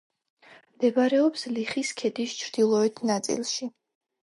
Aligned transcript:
მდებარეობს 0.77 1.43
ლიხის 1.51 1.93
ქედის 2.01 2.35
ჩრდილოეთ 2.41 3.05
ნაწილში. 3.13 3.73